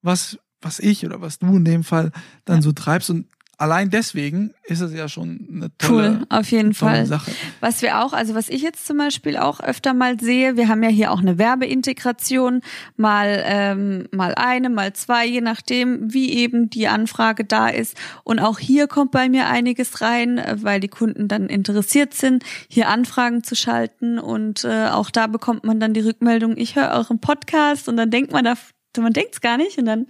[0.00, 2.10] was, was ich oder was du in dem Fall
[2.46, 2.62] dann ja.
[2.62, 3.10] so treibst.
[3.10, 3.26] Und
[3.60, 7.04] allein deswegen ist es ja schon eine tolle, cool, auf jeden Fall.
[7.04, 7.30] Sache.
[7.60, 10.82] Was wir auch, also was ich jetzt zum Beispiel auch öfter mal sehe, wir haben
[10.82, 12.62] ja hier auch eine Werbeintegration,
[12.96, 17.96] mal ähm, mal eine, mal zwei, je nachdem, wie eben die Anfrage da ist.
[18.24, 22.88] Und auch hier kommt bei mir einiges rein, weil die Kunden dann interessiert sind, hier
[22.88, 24.18] Anfragen zu schalten.
[24.18, 28.10] Und äh, auch da bekommt man dann die Rückmeldung: Ich höre euren Podcast, und dann
[28.10, 28.54] denkt man da,
[28.98, 29.76] man denkt's gar nicht.
[29.76, 30.06] Und dann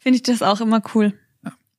[0.00, 1.12] finde ich das auch immer cool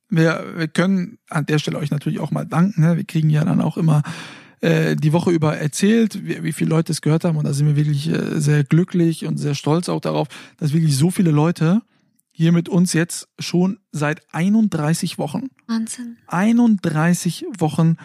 [0.08, 2.82] wir, wir können an der Stelle euch natürlich auch mal danken.
[2.82, 2.96] Ne?
[2.96, 4.02] Wir kriegen ja dann auch immer
[4.60, 7.36] äh, die Woche über erzählt, wie, wie viele Leute es gehört haben.
[7.36, 10.96] Und da sind wir wirklich äh, sehr glücklich und sehr stolz auch darauf, dass wirklich
[10.96, 11.82] so viele Leute
[12.30, 15.48] hier mit uns jetzt schon seit 31 Wochen.
[15.66, 16.18] Wahnsinn.
[16.26, 17.96] 31 Wochen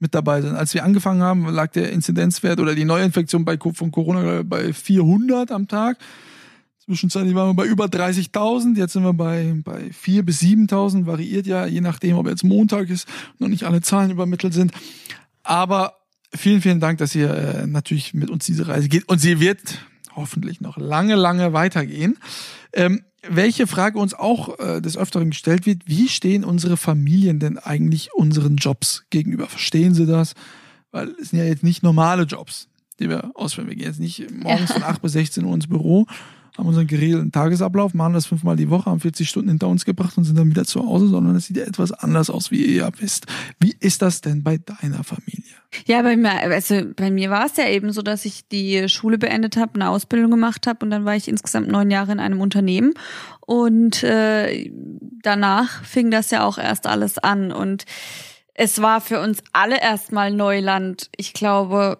[0.00, 0.56] mit dabei sind.
[0.56, 5.52] Als wir angefangen haben, lag der Inzidenzwert oder die Neuinfektion bei, von Corona bei 400
[5.52, 5.98] am Tag.
[6.84, 11.46] Zwischenzeitlich waren wir bei über 30.000, jetzt sind wir bei, bei 4.000 bis 7.000, variiert
[11.46, 13.06] ja, je nachdem, ob jetzt Montag ist
[13.38, 14.72] noch nicht alle Zahlen übermittelt sind.
[15.44, 15.98] Aber
[16.34, 19.78] vielen, vielen Dank, dass ihr äh, natürlich mit uns diese Reise geht und sie wird
[20.16, 22.18] hoffentlich noch lange, lange weitergehen.
[22.72, 27.58] Ähm, welche Frage uns auch äh, des Öfteren gestellt wird, wie stehen unsere Familien denn
[27.58, 29.46] eigentlich unseren Jobs gegenüber?
[29.46, 30.34] Verstehen sie das?
[30.90, 32.68] Weil es sind ja jetzt nicht normale Jobs,
[32.98, 33.68] die wir ausführen.
[33.68, 34.74] Wir gehen jetzt nicht morgens ja.
[34.74, 36.06] von 8 bis 16 Uhr ins Büro,
[36.56, 40.16] haben unseren geregelten Tagesablauf, machen das fünfmal die Woche, haben 40 Stunden hinter uns gebracht
[40.18, 42.74] und sind dann wieder zu Hause, sondern es sieht ja etwas anders aus, wie ihr
[42.74, 43.26] ja wisst.
[43.58, 45.42] Wie ist das denn bei deiner Familie?
[45.86, 49.16] Ja, bei mir, also bei mir war es ja eben so, dass ich die Schule
[49.16, 52.40] beendet habe, eine Ausbildung gemacht habe und dann war ich insgesamt neun Jahre in einem
[52.40, 52.92] Unternehmen
[53.40, 54.70] und äh,
[55.22, 57.84] danach fing das ja auch erst alles an und
[58.54, 61.08] es war für uns alle erstmal Neuland.
[61.16, 61.98] Ich glaube,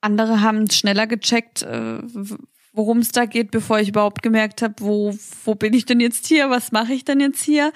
[0.00, 2.00] andere haben schneller gecheckt, äh,
[2.74, 6.26] worum es da geht, bevor ich überhaupt gemerkt habe, wo, wo bin ich denn jetzt
[6.26, 7.72] hier, was mache ich denn jetzt hier.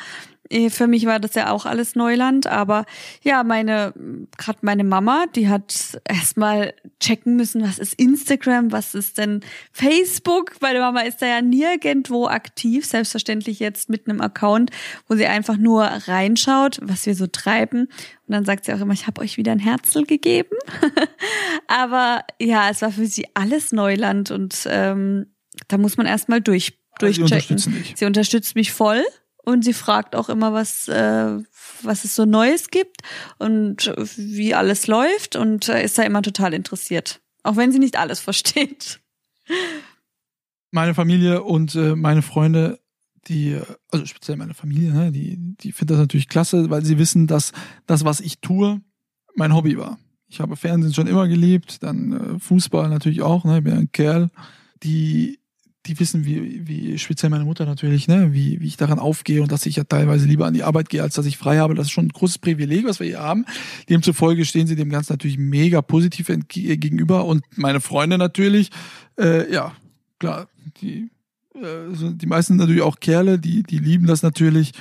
[0.51, 2.87] Eh, für mich war das ja auch alles Neuland, aber
[3.23, 3.93] ja, meine,
[4.37, 9.41] gerade meine Mama, die hat erstmal checken müssen, was ist Instagram, was ist denn
[9.73, 10.55] Facebook.
[10.61, 14.71] Meine Mama ist da ja nirgendwo aktiv, selbstverständlich jetzt mit einem Account,
[15.07, 17.89] wo sie einfach nur reinschaut, was wir so treiben.
[18.27, 20.57] Und dann sagt sie auch immer, ich habe euch wieder ein Herzl gegeben.
[21.67, 25.27] aber ja, es war für sie alles Neuland und ähm,
[25.69, 27.59] da muss man erstmal durch durchchecken.
[27.59, 29.05] Sie unterstützt mich voll
[29.49, 31.39] und sie fragt auch immer, was, äh,
[31.83, 33.01] was es so Neues gibt
[33.39, 37.21] und wie alles läuft und äh, ist da immer total interessiert.
[37.45, 39.01] Auch wenn sie nicht alles versteht.
[40.71, 42.79] Meine Familie und äh, meine Freunde,
[43.27, 43.59] die,
[43.91, 47.53] also speziell meine Familie, ne, die, die finden das natürlich klasse, weil sie wissen, dass
[47.87, 48.83] das, was ich tue,
[49.35, 49.99] mein Hobby war.
[50.27, 53.93] Ich habe Fernsehen schon immer geliebt, dann äh, Fußball natürlich auch, ne, ich bin ein
[53.93, 54.29] Kerl.
[54.83, 55.39] Die,
[55.88, 59.51] die wissen, wie, wie speziell meine Mutter natürlich, ne, wie, wie ich daran aufgehe und
[59.51, 61.74] dass ich ja teilweise lieber an die Arbeit gehe, als dass ich frei habe.
[61.74, 63.44] Das ist schon ein großes Privileg, was wir hier haben.
[63.88, 68.70] Demzufolge stehen sie dem Ganzen natürlich mega positiv entge- gegenüber und meine Freunde natürlich,
[69.18, 69.72] äh, ja,
[70.18, 70.48] klar,
[70.81, 71.11] die,
[71.55, 74.72] äh, die meisten natürlich auch Kerle, die, die lieben das natürlich.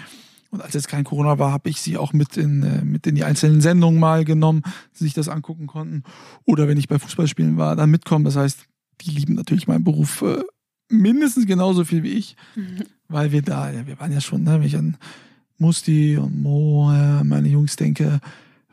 [0.50, 3.16] Und als jetzt kein Corona war, habe ich sie auch mit in, äh, mit in
[3.16, 4.64] die einzelnen Sendungen mal genommen,
[4.98, 6.04] die sich das angucken konnten.
[6.46, 8.24] Oder wenn ich bei Fußballspielen war, dann mitkommen.
[8.24, 8.60] Das heißt,
[9.02, 10.42] die lieben natürlich meinen Beruf äh,
[10.90, 12.36] mindestens genauso viel wie ich,
[13.08, 14.98] weil wir da, ja, wir waren ja schon, ne, wenn ich an
[15.58, 18.20] Musti und Mo, äh, meine Jungs denke,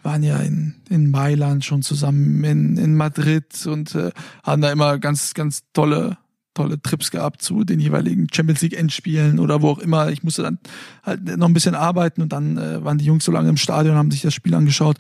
[0.03, 4.11] waren ja in, in Mailand schon zusammen, in, in Madrid und äh,
[4.43, 6.19] haben da immer ganz, ganz tolle,
[6.53, 10.11] tolle Trips gehabt zu den jeweiligen Champions League Endspielen oder wo auch immer.
[10.11, 10.59] Ich musste dann
[11.03, 13.97] halt noch ein bisschen arbeiten und dann äh, waren die Jungs so lange im Stadion,
[13.97, 14.99] haben sich das Spiel angeschaut.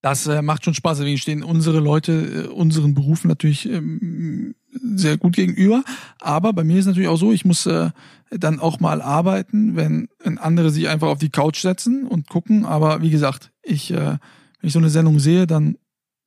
[0.00, 0.98] Das äh, macht schon Spaß.
[0.98, 5.84] Deswegen stehen unsere Leute äh, unseren Berufen natürlich ähm, sehr gut gegenüber.
[6.20, 7.90] Aber bei mir ist natürlich auch so, ich muss äh,
[8.30, 12.64] dann auch mal arbeiten, wenn, wenn andere sich einfach auf die Couch setzen und gucken.
[12.64, 14.18] Aber wie gesagt, ich, äh, wenn
[14.62, 15.76] ich so eine Sendung sehe, dann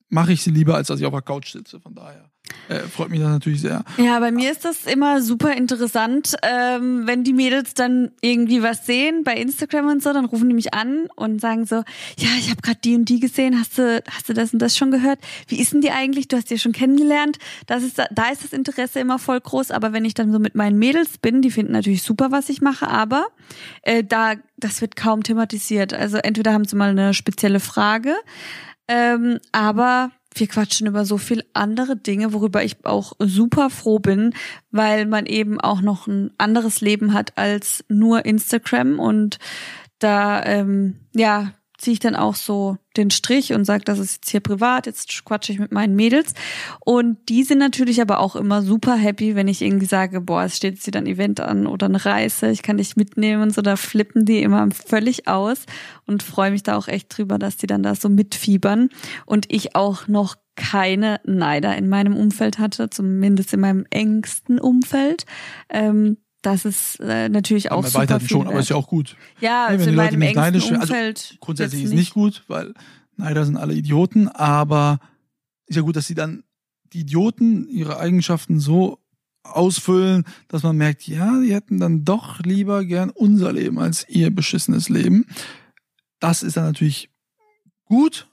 [0.10, 1.80] mache ich sie lieber, als dass ich auf der Couch sitze.
[1.80, 2.30] Von daher
[2.70, 3.84] äh, freut mich das natürlich sehr.
[3.98, 8.86] Ja, bei mir ist das immer super interessant, ähm, wenn die Mädels dann irgendwie was
[8.86, 12.50] sehen bei Instagram und so, dann rufen die mich an und sagen so, ja, ich
[12.50, 15.20] habe gerade die und die gesehen, hast du, hast du das und das schon gehört?
[15.48, 16.28] Wie ist denn die eigentlich?
[16.28, 17.38] Du hast die schon kennengelernt.
[17.68, 20.56] Das ist, da ist das Interesse immer voll groß, aber wenn ich dann so mit
[20.56, 23.28] meinen Mädels bin, die finden natürlich super, was ich mache, aber
[23.84, 25.94] äh, da, das wird kaum thematisiert.
[25.94, 28.16] Also entweder haben sie mal eine spezielle Frage,
[28.88, 34.34] ähm, aber wir quatschen über so viel andere Dinge, worüber ich auch super froh bin,
[34.72, 39.00] weil man eben auch noch ein anderes Leben hat als nur Instagram.
[39.00, 39.40] Und
[40.00, 44.30] da ähm, ja ziehe ich dann auch so den Strich und sage, das ist jetzt
[44.30, 46.34] hier privat, jetzt quatsche ich mit meinen Mädels.
[46.80, 50.58] Und die sind natürlich aber auch immer super happy, wenn ich irgendwie sage, boah, es
[50.58, 53.62] steht jetzt wieder ein Event an oder eine Reise, ich kann dich mitnehmen und so,
[53.62, 55.66] da flippen die immer völlig aus
[56.06, 58.90] und freue mich da auch echt drüber, dass die dann da so mitfiebern
[59.26, 65.26] und ich auch noch keine Neider in meinem Umfeld hatte, zumindest in meinem engsten Umfeld.
[65.70, 68.64] Ähm, das ist äh, natürlich auch Am super Erweiterten schon, aber wert.
[68.64, 69.16] ist ja auch gut.
[69.42, 71.38] Ja, also die in Leute meinem nicht engsten wären- also Umfeld.
[71.42, 72.74] Grundsätzlich ist nicht gut, weil
[73.18, 75.00] Neider sind alle Idioten, aber
[75.66, 76.44] ist ja gut, dass sie dann
[76.94, 79.00] die Idioten ihre Eigenschaften so
[79.44, 84.30] ausfüllen, dass man merkt, ja, die hätten dann doch lieber gern unser Leben als ihr
[84.34, 85.26] beschissenes Leben.
[86.20, 87.10] Das ist dann natürlich
[87.86, 88.28] gut.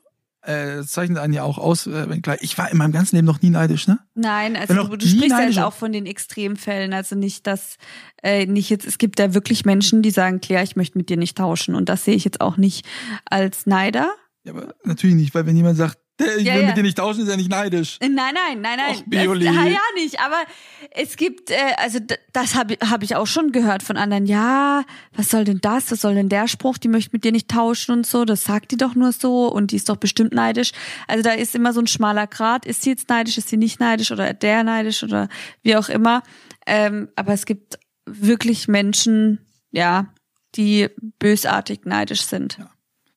[0.44, 3.16] Äh, das zeichnet einen ja auch aus, äh, wenn klar, ich war in meinem ganzen
[3.16, 3.98] Leben noch nie neidisch, ne?
[4.14, 7.76] Nein, also du, du sprichst ja neidisch- jetzt auch von den Extremfällen, also nicht, dass
[8.22, 11.16] äh, nicht jetzt, es gibt da wirklich Menschen, die sagen, Claire, ich möchte mit dir
[11.16, 12.86] nicht tauschen und das sehe ich jetzt auch nicht
[13.24, 14.08] als Neider.
[14.44, 16.66] Ja, aber natürlich nicht, weil wenn jemand sagt, der, ich Ja, will ja.
[16.68, 17.98] mit dir nicht tauschen, ist er nicht neidisch.
[18.00, 18.96] Äh, Nein, nein, nein, nein.
[18.96, 19.44] Och, Bioli.
[19.46, 20.20] Das, ja, ja nicht.
[20.20, 20.36] Aber
[20.92, 21.98] es gibt, äh, also
[22.32, 24.26] das habe hab ich auch schon gehört von anderen.
[24.26, 24.84] Ja,
[25.16, 25.90] was soll denn das?
[25.90, 26.78] Was soll denn der Spruch?
[26.78, 28.24] Die möchte mit dir nicht tauschen und so.
[28.24, 30.72] Das sagt die doch nur so und die ist doch bestimmt neidisch.
[31.08, 32.64] Also da ist immer so ein schmaler Grat.
[32.66, 33.36] Ist sie jetzt neidisch?
[33.38, 35.28] Ist sie nicht neidisch oder der neidisch oder
[35.62, 36.22] wie auch immer?
[36.66, 39.38] Ähm, aber es gibt wirklich Menschen,
[39.72, 40.12] ja,
[40.54, 42.58] die bösartig neidisch sind.
[42.58, 42.70] Ja.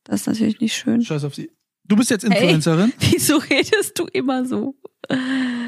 [0.04, 1.04] Das ist natürlich nicht schön.
[1.04, 1.52] Scheiß auf sie.
[1.88, 2.94] Du bist jetzt Influencerin.
[3.00, 4.76] Wieso redest du immer so?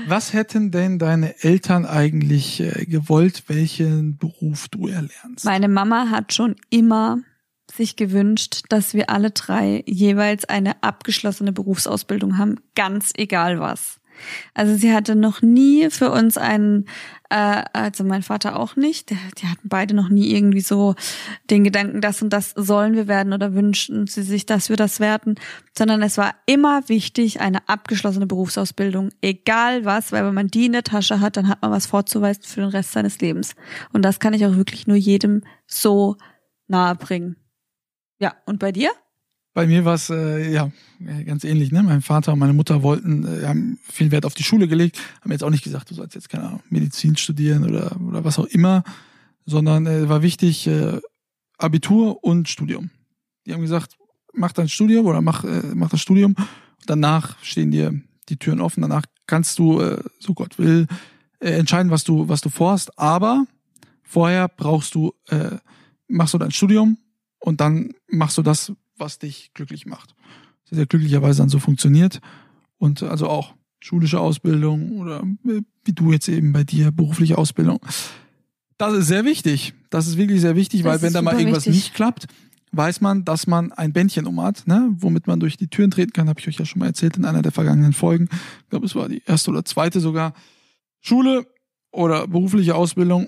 [0.08, 5.46] Was hätten denn deine Eltern eigentlich äh, gewollt, welchen Beruf du erlernst?
[5.46, 7.20] Meine Mama hat schon immer
[7.74, 14.00] sich gewünscht, dass wir alle drei jeweils eine abgeschlossene Berufsausbildung haben, ganz egal was.
[14.54, 16.90] Also sie hatte noch nie für uns einen,
[17.30, 20.96] äh, also mein Vater auch nicht, die hatten beide noch nie irgendwie so
[21.50, 25.00] den Gedanken, das und das sollen wir werden oder wünschen sie sich, dass wir das
[25.00, 25.36] werden,
[25.78, 30.74] sondern es war immer wichtig, eine abgeschlossene Berufsausbildung, egal was, weil wenn man die in
[30.74, 33.56] der Tasche hat, dann hat man was vorzuweisen für den Rest seines Lebens.
[33.94, 36.18] Und das kann ich auch wirklich nur jedem so
[36.68, 37.36] nahe bringen.
[38.20, 38.92] Ja, und bei dir?
[39.54, 40.72] Bei mir war es äh, ja
[41.06, 41.72] äh, ganz ähnlich.
[41.72, 41.84] Ne?
[41.84, 45.32] Mein Vater und meine Mutter wollten, äh, haben viel Wert auf die Schule gelegt, haben
[45.32, 48.46] jetzt auch nicht gesagt, du sollst jetzt keine Ahnung, Medizin studieren oder oder was auch
[48.46, 48.84] immer,
[49.46, 51.00] sondern äh, war wichtig äh,
[51.58, 52.92] Abitur und Studium.
[53.46, 53.98] Die haben gesagt,
[54.34, 56.36] mach dein Studium oder mach äh, mach das Studium.
[56.86, 58.82] Danach stehen dir die Türen offen.
[58.82, 60.88] Danach kannst du, äh, so Gott will,
[61.40, 62.98] äh, entscheiden, was du was du vorhast.
[62.98, 63.46] Aber
[64.10, 65.58] Vorher brauchst du, äh,
[66.08, 66.98] machst du dein Studium
[67.38, 70.16] und dann machst du das, was dich glücklich macht.
[70.64, 72.20] Das hat ja glücklicherweise dann so funktioniert.
[72.78, 77.80] Und also auch schulische Ausbildung oder äh, wie du jetzt eben bei dir, berufliche Ausbildung.
[78.78, 79.74] Das ist sehr wichtig.
[79.90, 81.84] Das ist wirklich sehr wichtig, Das weil wenn da mal irgendwas wichtig.
[81.86, 82.28] nicht klappt,
[82.72, 84.90] weiß man, dass man ein Bändchen um hat, ne?
[84.98, 86.30] womit man durch die Türen treten kann.
[86.30, 88.30] Habe ich euch ja schon mal erzählt in einer der vergangenen Folgen.
[88.64, 90.34] Ich glaube, es war die erste oder zweite sogar.
[91.02, 91.48] Schule
[91.92, 93.28] oder berufliche Ausbildung,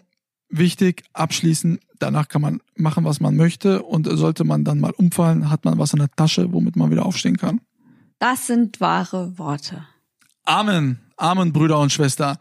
[0.51, 1.79] wichtig, abschließen.
[1.99, 3.83] Danach kann man machen, was man möchte.
[3.83, 7.05] Und sollte man dann mal umfallen, hat man was in der Tasche, womit man wieder
[7.05, 7.61] aufstehen kann.
[8.19, 9.85] Das sind wahre Worte.
[10.45, 10.99] Amen.
[11.21, 12.39] Amen, Brüder und Schwester.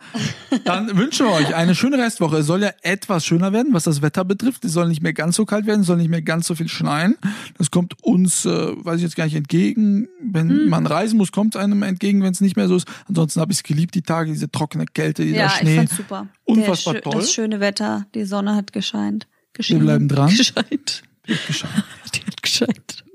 [0.64, 2.38] Dann wünschen wir euch eine schöne Restwoche.
[2.38, 4.64] Es soll ja etwas schöner werden, was das Wetter betrifft.
[4.64, 6.68] Es soll nicht mehr ganz so kalt werden, es soll nicht mehr ganz so viel
[6.68, 7.16] schneien.
[7.58, 10.08] Das kommt uns, äh, weiß ich jetzt gar nicht, entgegen.
[10.22, 12.88] Wenn man reisen muss, kommt es einem entgegen, wenn es nicht mehr so ist.
[13.06, 15.76] Ansonsten habe ich es geliebt, die Tage, diese trockene Kälte, dieser ja, ich Schnee.
[15.76, 16.26] fand's super.
[16.44, 17.12] Unfassbar Der, toll.
[17.16, 19.26] Das schöne Wetter, die Sonne hat gescheint.
[19.52, 19.82] Geschienen.
[19.82, 20.30] bleiben dran.
[20.36, 21.02] Gescheint.
[21.26, 21.70] Gescheit.
[22.14, 23.04] Die hat gescheint.
[23.04, 23.10] Okay.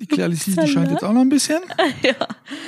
[0.00, 1.60] Die Clarice, die scheint jetzt auch noch ein bisschen.
[2.02, 2.14] Ja,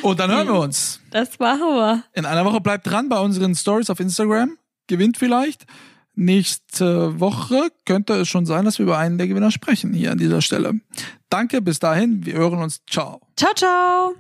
[0.03, 1.01] Und dann hören wir uns.
[1.11, 2.03] das machen wir.
[2.15, 4.57] In einer Woche bleibt dran bei unseren Stories auf Instagram.
[4.87, 5.67] Gewinnt vielleicht.
[6.15, 10.19] Nächste Woche könnte es schon sein, dass wir über einen der Gewinner sprechen hier an
[10.19, 10.81] dieser Stelle.
[11.29, 12.25] Danke, bis dahin.
[12.25, 12.81] Wir hören uns.
[12.89, 13.21] Ciao.
[13.37, 14.15] Ciao, ciao.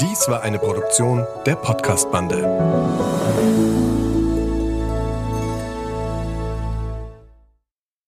[0.00, 2.44] Dies war eine Produktion der Podcast-Bande.